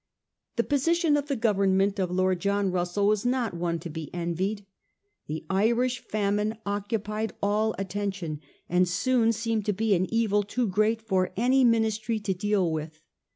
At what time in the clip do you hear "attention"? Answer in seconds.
7.77-8.41